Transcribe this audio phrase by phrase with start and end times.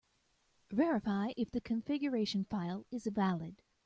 [0.71, 3.61] Verify if the configuration file is valid.